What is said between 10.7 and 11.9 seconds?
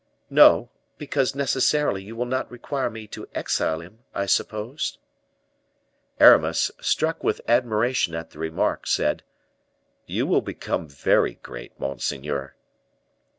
very great,